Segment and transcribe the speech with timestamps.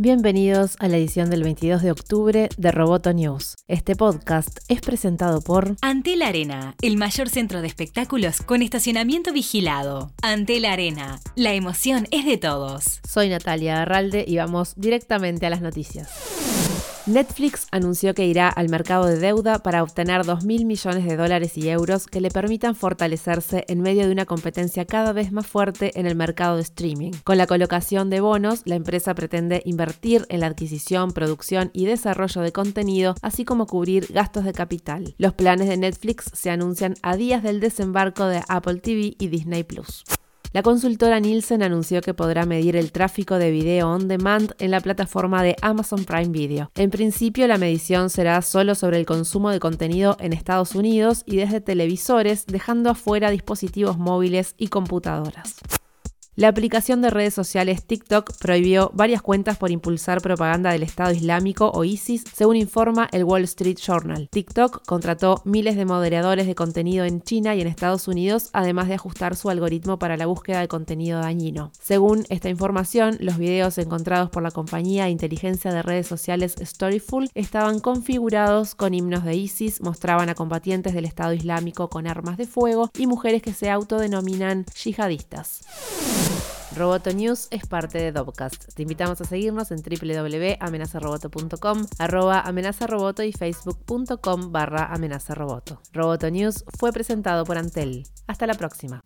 [0.00, 3.56] Bienvenidos a la edición del 22 de octubre de Roboto News.
[3.66, 10.12] Este podcast es presentado por Antel Arena, el mayor centro de espectáculos con estacionamiento vigilado.
[10.22, 13.00] Antel Arena, la emoción es de todos.
[13.08, 16.77] Soy Natalia Arralde y vamos directamente a las noticias.
[17.08, 21.70] Netflix anunció que irá al mercado de deuda para obtener 2.000 millones de dólares y
[21.70, 26.04] euros que le permitan fortalecerse en medio de una competencia cada vez más fuerte en
[26.04, 27.12] el mercado de streaming.
[27.24, 32.42] Con la colocación de bonos, la empresa pretende invertir en la adquisición, producción y desarrollo
[32.42, 35.14] de contenido, así como cubrir gastos de capital.
[35.16, 39.64] Los planes de Netflix se anuncian a días del desembarco de Apple TV y Disney
[39.64, 40.04] Plus.
[40.52, 44.80] La consultora Nielsen anunció que podrá medir el tráfico de video on demand en la
[44.80, 46.70] plataforma de Amazon Prime Video.
[46.74, 51.36] En principio, la medición será solo sobre el consumo de contenido en Estados Unidos y
[51.36, 55.56] desde televisores, dejando afuera dispositivos móviles y computadoras.
[56.38, 61.72] La aplicación de redes sociales TikTok prohibió varias cuentas por impulsar propaganda del Estado Islámico
[61.74, 64.28] o ISIS, según informa el Wall Street Journal.
[64.30, 68.94] TikTok contrató miles de moderadores de contenido en China y en Estados Unidos, además de
[68.94, 71.72] ajustar su algoritmo para la búsqueda de contenido dañino.
[71.82, 77.30] Según esta información, los videos encontrados por la compañía de inteligencia de redes sociales Storyful
[77.34, 82.46] estaban configurados con himnos de ISIS, mostraban a combatientes del Estado Islámico con armas de
[82.46, 86.27] fuego y mujeres que se autodenominan yihadistas.
[86.76, 88.74] Roboto News es parte de Dobcast.
[88.74, 95.80] Te invitamos a seguirnos en www.amenazaroboto.com, arroba amenazaroboto y facebook.com barra amenazaroboto.
[95.92, 98.04] Roboto News fue presentado por Antel.
[98.26, 99.02] Hasta la próxima.